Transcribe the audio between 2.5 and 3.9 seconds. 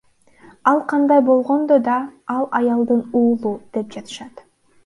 Алайдын уулу, деп